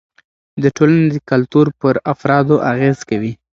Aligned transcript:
د 0.63 0.63
ټولنې 0.77 1.19
کلتور 1.31 1.67
پر 1.79 1.95
افرادو 2.13 2.55
اغېز 2.71 2.97
کوي. 3.09 3.33